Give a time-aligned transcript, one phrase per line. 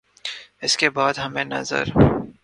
[0.61, 1.89] اس کے بعد ہمیں نظر